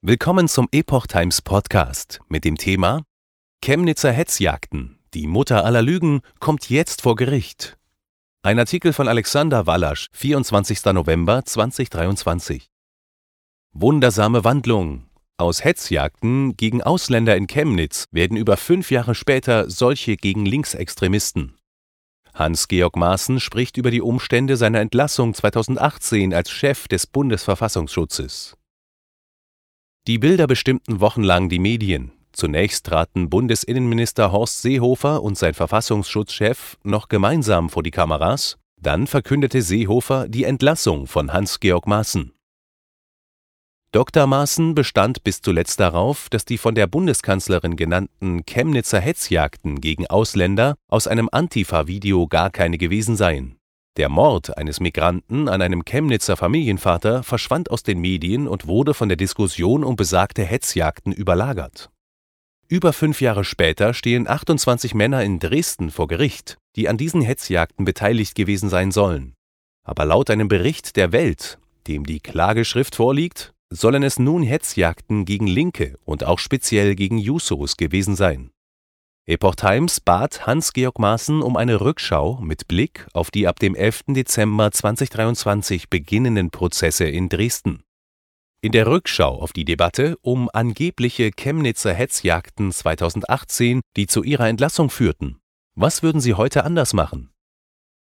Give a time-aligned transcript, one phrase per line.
[0.00, 3.02] Willkommen zum Epoch Times Podcast mit dem Thema
[3.64, 5.00] Chemnitzer Hetzjagden.
[5.12, 7.76] Die Mutter aller Lügen kommt jetzt vor Gericht.
[8.44, 10.84] Ein Artikel von Alexander Wallasch, 24.
[10.84, 12.68] November 2023.
[13.72, 15.08] Wundersame Wandlung.
[15.36, 21.56] Aus Hetzjagden gegen Ausländer in Chemnitz werden über fünf Jahre später solche gegen Linksextremisten.
[22.34, 28.57] Hans-Georg Maaßen spricht über die Umstände seiner Entlassung 2018 als Chef des Bundesverfassungsschutzes.
[30.08, 32.12] Die Bilder bestimmten wochenlang die Medien.
[32.32, 39.60] Zunächst traten Bundesinnenminister Horst Seehofer und sein Verfassungsschutzchef noch gemeinsam vor die Kameras, dann verkündete
[39.60, 42.32] Seehofer die Entlassung von Hans-Georg Maaßen.
[43.92, 44.26] Dr.
[44.26, 50.76] Maaßen bestand bis zuletzt darauf, dass die von der Bundeskanzlerin genannten Chemnitzer Hetzjagden gegen Ausländer
[50.88, 53.57] aus einem Antifa-Video gar keine gewesen seien.
[53.98, 59.08] Der Mord eines Migranten an einem Chemnitzer Familienvater verschwand aus den Medien und wurde von
[59.08, 61.90] der Diskussion um besagte Hetzjagden überlagert.
[62.68, 67.84] Über fünf Jahre später stehen 28 Männer in Dresden vor Gericht, die an diesen Hetzjagden
[67.84, 69.34] beteiligt gewesen sein sollen.
[69.82, 75.48] Aber laut einem Bericht der Welt, dem die Klageschrift vorliegt, sollen es nun Hetzjagden gegen
[75.48, 78.52] Linke und auch speziell gegen Jusos gewesen sein.
[79.28, 84.04] Epoch Times bat Hans-Georg Maaßen um eine Rückschau mit Blick auf die ab dem 11.
[84.14, 87.82] Dezember 2023 beginnenden Prozesse in Dresden.
[88.62, 94.88] In der Rückschau auf die Debatte um angebliche Chemnitzer Hetzjagden 2018, die zu ihrer Entlassung
[94.88, 95.38] führten.
[95.74, 97.28] Was würden Sie heute anders machen?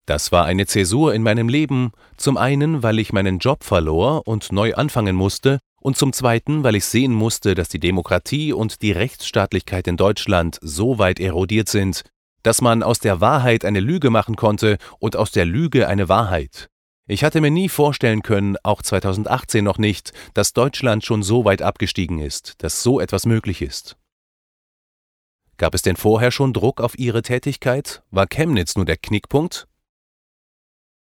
[0.06, 4.52] Das war eine Zäsur in meinem Leben, zum einen, weil ich meinen Job verlor und
[4.52, 8.92] neu anfangen musste, und zum Zweiten, weil ich sehen musste, dass die Demokratie und die
[8.92, 12.04] Rechtsstaatlichkeit in Deutschland so weit erodiert sind,
[12.42, 16.68] dass man aus der Wahrheit eine Lüge machen konnte und aus der Lüge eine Wahrheit.
[17.06, 21.60] Ich hatte mir nie vorstellen können, auch 2018 noch nicht, dass Deutschland schon so weit
[21.60, 23.96] abgestiegen ist, dass so etwas möglich ist.
[25.56, 28.02] Gab es denn vorher schon Druck auf Ihre Tätigkeit?
[28.10, 29.66] War Chemnitz nur der Knickpunkt?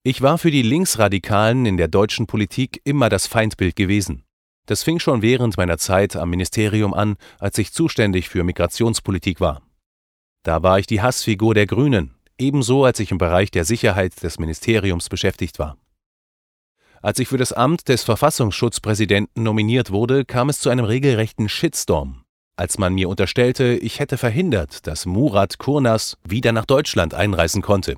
[0.02, 4.24] Ich war für die Linksradikalen in der deutschen Politik immer das Feindbild gewesen.
[4.66, 9.62] Das fing schon während meiner Zeit am Ministerium an, als ich zuständig für Migrationspolitik war.
[10.44, 14.38] Da war ich die Hassfigur der Grünen, ebenso als ich im Bereich der Sicherheit des
[14.38, 15.76] Ministeriums beschäftigt war.
[17.00, 22.22] Als ich für das Amt des Verfassungsschutzpräsidenten nominiert wurde, kam es zu einem regelrechten Shitstorm,
[22.56, 27.96] als man mir unterstellte, ich hätte verhindert, dass Murat Kurnas wieder nach Deutschland einreisen konnte.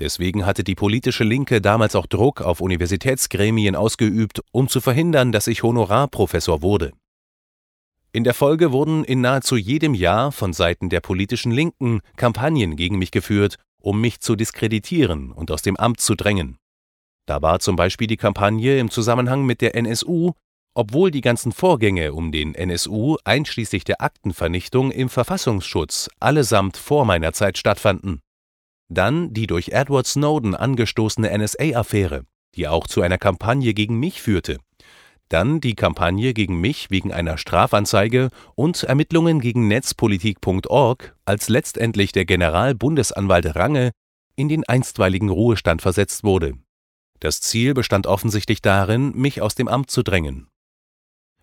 [0.00, 5.46] Deswegen hatte die politische Linke damals auch Druck auf Universitätsgremien ausgeübt, um zu verhindern, dass
[5.46, 6.92] ich Honorarprofessor wurde.
[8.12, 12.98] In der Folge wurden in nahezu jedem Jahr von Seiten der politischen Linken Kampagnen gegen
[12.98, 16.56] mich geführt, um mich zu diskreditieren und aus dem Amt zu drängen.
[17.26, 20.32] Da war zum Beispiel die Kampagne im Zusammenhang mit der NSU,
[20.74, 27.32] obwohl die ganzen Vorgänge um den NSU einschließlich der Aktenvernichtung im Verfassungsschutz allesamt vor meiner
[27.32, 28.20] Zeit stattfanden.
[28.90, 32.24] Dann die durch Edward Snowden angestoßene NSA-Affäre,
[32.56, 34.58] die auch zu einer Kampagne gegen mich führte.
[35.28, 42.24] Dann die Kampagne gegen mich wegen einer Strafanzeige und Ermittlungen gegen Netzpolitik.org, als letztendlich der
[42.24, 43.92] Generalbundesanwalt Range
[44.34, 46.54] in den einstweiligen Ruhestand versetzt wurde.
[47.20, 50.48] Das Ziel bestand offensichtlich darin, mich aus dem Amt zu drängen.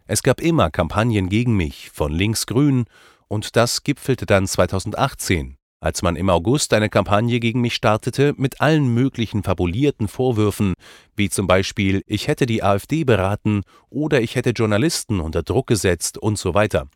[0.06, 2.86] Es gab immer Kampagnen gegen mich von links-grün
[3.30, 8.62] und das gipfelte dann 2018 als man im August eine Kampagne gegen mich startete mit
[8.62, 10.74] allen möglichen fabulierten Vorwürfen,
[11.16, 16.18] wie zum Beispiel ich hätte die AfD beraten oder ich hätte Journalisten unter Druck gesetzt
[16.18, 16.90] und so weiter.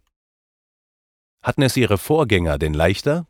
[1.44, 3.28] Hatten es ihre Vorgänger denn leichter?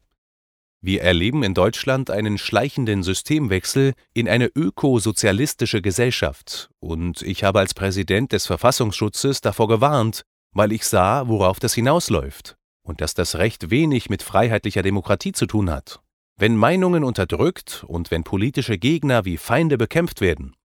[0.84, 7.75] Wir erleben in Deutschland einen schleichenden Systemwechsel in eine ökosozialistische Gesellschaft, und ich habe als
[7.75, 10.23] Präsident des Verfassungsschutzes davor gewarnt,
[10.53, 15.46] weil ich sah, worauf das hinausläuft und dass das Recht wenig mit freiheitlicher Demokratie zu
[15.46, 16.02] tun hat.
[16.38, 20.56] Wenn Meinungen unterdrückt und wenn politische Gegner wie Feinde bekämpft werden.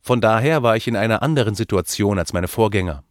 [0.00, 3.02] Von daher war ich in einer anderen Situation als meine Vorgänger.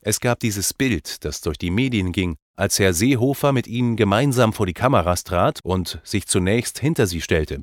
[0.00, 4.52] Es gab dieses Bild, das durch die Medien ging, als Herr Seehofer mit ihnen gemeinsam
[4.52, 7.62] vor die Kameras trat und sich zunächst hinter sie stellte.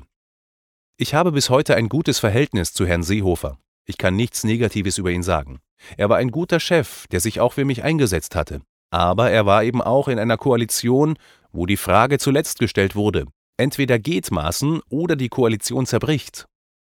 [0.96, 3.58] Ich habe bis heute ein gutes Verhältnis zu Herrn Seehofer.
[3.84, 5.60] Ich kann nichts Negatives über ihn sagen.
[5.96, 8.62] Er war ein guter Chef, der sich auch für mich eingesetzt hatte.
[8.90, 11.18] Aber er war eben auch in einer Koalition,
[11.52, 16.46] wo die Frage zuletzt gestellt wurde, entweder geht Maaßen oder die Koalition zerbricht.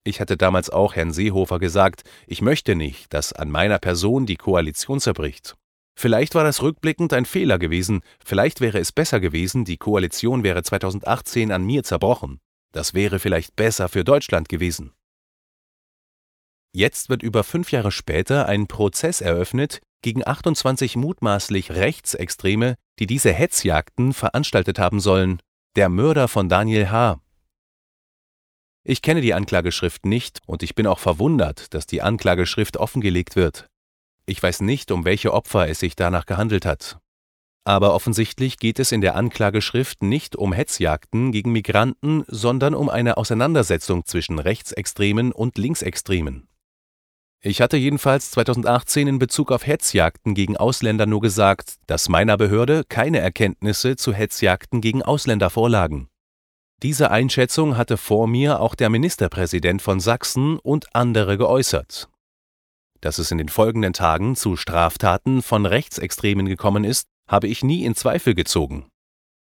[0.04, 4.36] Ich hatte damals auch Herrn Seehofer gesagt, ich möchte nicht, dass an meiner Person die
[4.36, 5.56] Koalition zerbricht.
[5.96, 10.62] Vielleicht war das rückblickend ein Fehler gewesen, vielleicht wäre es besser gewesen, die Koalition wäre
[10.62, 12.40] 2018 an mir zerbrochen.
[12.72, 14.92] Das wäre vielleicht besser für Deutschland gewesen.
[16.74, 23.32] Jetzt wird über fünf Jahre später ein Prozess eröffnet gegen 28 mutmaßlich Rechtsextreme, die diese
[23.32, 25.40] Hetzjagden veranstaltet haben sollen.
[25.76, 27.20] Der Mörder von Daniel H.
[28.84, 33.66] Ich kenne die Anklageschrift nicht und ich bin auch verwundert, dass die Anklageschrift offengelegt wird.
[34.26, 36.98] Ich weiß nicht, um welche Opfer es sich danach gehandelt hat.
[37.64, 43.16] Aber offensichtlich geht es in der Anklageschrift nicht um Hetzjagden gegen Migranten, sondern um eine
[43.16, 46.48] Auseinandersetzung zwischen Rechtsextremen und Linksextremen.
[47.44, 52.84] Ich hatte jedenfalls 2018 in Bezug auf Hetzjagden gegen Ausländer nur gesagt, dass meiner Behörde
[52.88, 56.08] keine Erkenntnisse zu Hetzjagden gegen Ausländer vorlagen.
[56.84, 62.08] Diese Einschätzung hatte vor mir auch der Ministerpräsident von Sachsen und andere geäußert.
[63.00, 67.84] Dass es in den folgenden Tagen zu Straftaten von Rechtsextremen gekommen ist, habe ich nie
[67.84, 68.86] in Zweifel gezogen.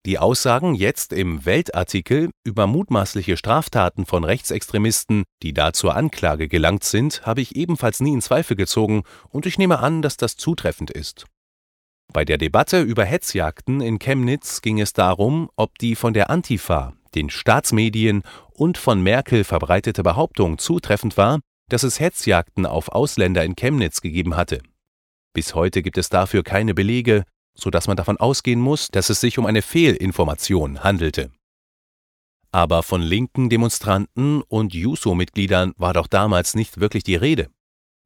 [0.08, 6.82] Die Aussagen jetzt im Weltartikel über mutmaßliche Straftaten von Rechtsextremisten, die da zur Anklage gelangt
[6.82, 10.90] sind, habe ich ebenfalls nie in Zweifel gezogen und ich nehme an, dass das zutreffend
[10.90, 11.26] ist.
[12.10, 16.94] Bei der Debatte über Hetzjagden in Chemnitz ging es darum, ob die von der Antifa,
[17.14, 18.22] den Staatsmedien
[18.54, 24.36] und von Merkel verbreitete Behauptung zutreffend war, dass es Hetzjagden auf Ausländer in Chemnitz gegeben
[24.36, 24.62] hatte.
[25.34, 27.24] Bis heute gibt es dafür keine Belege,
[27.58, 31.30] so dass man davon ausgehen muss, dass es sich um eine Fehlinformation handelte.
[32.50, 37.50] Aber von linken Demonstranten und Juso-Mitgliedern war doch damals nicht wirklich die Rede.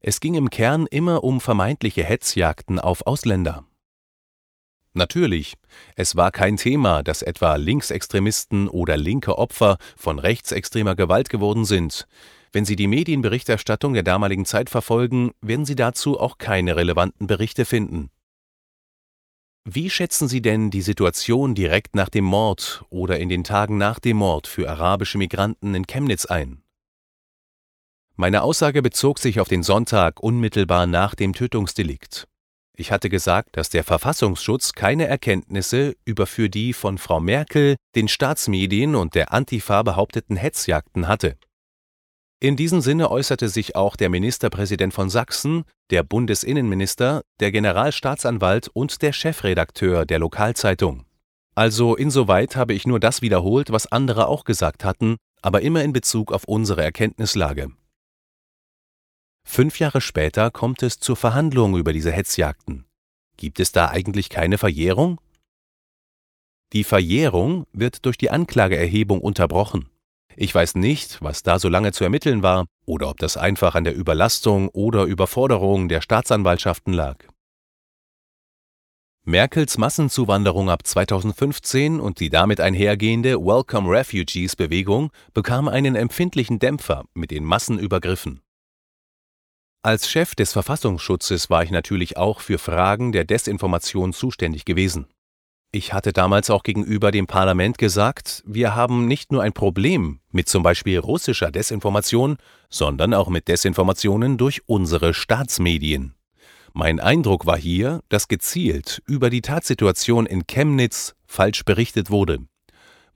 [0.01, 3.65] Es ging im Kern immer um vermeintliche Hetzjagden auf Ausländer.
[4.95, 5.55] Natürlich,
[5.97, 12.07] es war kein Thema, dass etwa Linksextremisten oder linke Opfer von rechtsextremer Gewalt geworden sind.
[12.53, 17.65] Wenn Sie die Medienberichterstattung der damaligen Zeit verfolgen, werden Sie dazu auch keine relevanten Berichte
[17.65, 18.11] finden.
[19.65, 24.01] Wie schätzen Sie denn die Situation direkt nach dem Mord oder in den Tagen nach
[24.01, 26.63] dem Mord für arabische Migranten in Chemnitz ein?
[28.17, 32.27] Meine Aussage bezog sich auf den Sonntag unmittelbar nach dem Tötungsdelikt.
[32.77, 38.09] Ich hatte gesagt, dass der Verfassungsschutz keine Erkenntnisse über für die von Frau Merkel, den
[38.09, 41.37] Staatsmedien und der Antifa behaupteten Hetzjagden hatte.
[42.43, 49.01] In diesem Sinne äußerte sich auch der Ministerpräsident von Sachsen, der Bundesinnenminister, der Generalstaatsanwalt und
[49.01, 51.07] der Chefredakteur der Lokalzeitung.
[51.55, 55.93] Also insoweit habe ich nur das wiederholt, was andere auch gesagt hatten, aber immer in
[55.93, 57.71] Bezug auf unsere Erkenntnislage.
[59.45, 62.87] Fünf Jahre später kommt es zur Verhandlung über diese Hetzjagden.
[63.37, 65.21] Gibt es da eigentlich keine Verjährung?
[66.73, 69.92] Die Verjährung wird durch die Anklageerhebung unterbrochen.
[70.37, 73.85] Ich weiß nicht, was da so lange zu ermitteln war oder ob das einfach an
[73.85, 77.17] der Überlastung oder Überforderung der Staatsanwaltschaften lag.
[79.25, 87.05] Merkels Massenzuwanderung ab 2015 und die damit einhergehende Welcome Refugees Bewegung bekam einen empfindlichen Dämpfer
[87.15, 88.41] mit den Massenübergriffen.
[89.85, 95.07] Als Chef des Verfassungsschutzes war ich natürlich auch für Fragen der Desinformation zuständig gewesen.
[95.75, 100.47] Ich hatte damals auch gegenüber dem Parlament gesagt, wir haben nicht nur ein Problem mit
[100.47, 102.37] zum Beispiel russischer Desinformation,
[102.69, 106.15] sondern auch mit Desinformationen durch unsere Staatsmedien.
[106.75, 112.41] Mein Eindruck war hier, dass gezielt über die Tatsituation in Chemnitz falsch berichtet wurde.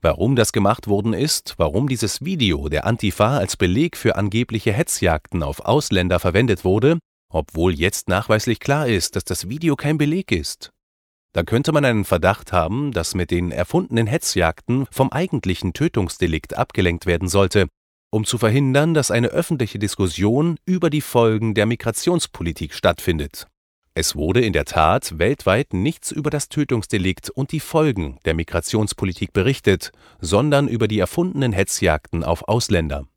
[0.01, 5.43] Warum das gemacht worden ist, warum dieses Video der Antifa als Beleg für angebliche Hetzjagden
[5.43, 6.97] auf Ausländer verwendet wurde,
[7.29, 10.71] obwohl jetzt nachweislich klar ist, dass das Video kein Beleg ist.
[11.33, 17.05] Da könnte man einen Verdacht haben, dass mit den erfundenen Hetzjagden vom eigentlichen Tötungsdelikt abgelenkt
[17.05, 17.67] werden sollte,
[18.09, 23.47] um zu verhindern, dass eine öffentliche Diskussion über die Folgen der Migrationspolitik stattfindet.
[23.93, 29.33] Es wurde in der Tat weltweit nichts über das Tötungsdelikt und die Folgen der Migrationspolitik
[29.33, 29.91] berichtet,
[30.21, 33.07] sondern über die erfundenen Hetzjagden auf Ausländer.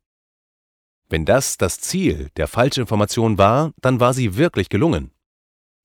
[1.10, 5.10] Wenn das das Ziel der Falschinformation war, dann war sie wirklich gelungen.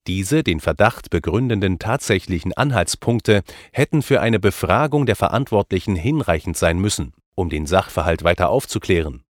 [0.06, 7.12] Diese den Verdacht begründenden tatsächlichen Anhaltspunkte hätten für eine Befragung der Verantwortlichen hinreichend sein müssen,
[7.34, 9.24] um den Sachverhalt weiter aufzuklären.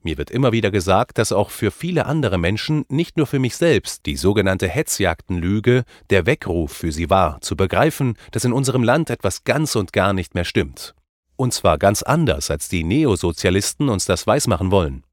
[0.00, 3.56] Mir wird immer wieder gesagt, dass auch für viele andere Menschen, nicht nur für mich
[3.56, 9.08] selbst, die sogenannte Hetzjagdenlüge der Weckruf für sie war, zu begreifen, dass in unserem Land
[9.08, 10.94] etwas ganz und gar nicht mehr stimmt.
[11.36, 15.04] Und zwar ganz anders, als die Neosozialisten uns das weismachen wollen.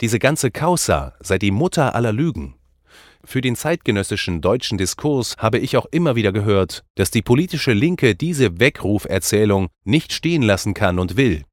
[0.00, 2.54] Diese ganze Causa sei die Mutter aller Lügen,
[3.24, 8.14] für den zeitgenössischen deutschen Diskurs habe ich auch immer wieder gehört, dass die politische Linke
[8.14, 11.44] diese Weckruferzählung nicht stehen lassen kann und will.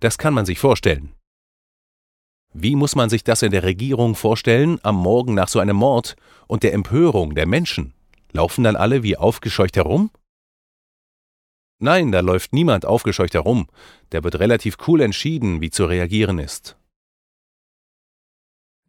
[0.00, 1.14] Das kann man sich vorstellen.
[2.52, 6.14] Wie muss man sich das in der Regierung vorstellen am Morgen nach so einem Mord
[6.46, 7.94] und der Empörung der Menschen?
[8.32, 10.10] Laufen dann alle wie aufgescheucht herum?
[11.80, 13.66] Nein, da läuft niemand aufgescheucht herum.
[14.12, 16.76] Der wird relativ cool entschieden, wie zu reagieren ist.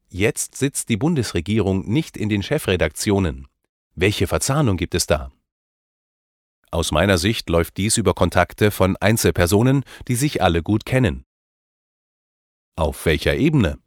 [0.10, 3.48] Jetzt sitzt die Bundesregierung nicht in den Chefredaktionen.
[3.96, 5.32] Welche Verzahnung gibt es da?
[6.72, 11.24] Aus meiner Sicht läuft dies über Kontakte von Einzelpersonen, die sich alle gut kennen.
[12.76, 13.80] Auf welcher Ebene?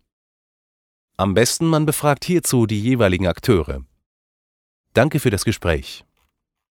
[1.19, 3.85] Am besten man befragt hierzu die jeweiligen Akteure.
[4.95, 6.05] Danke für das Gespräch.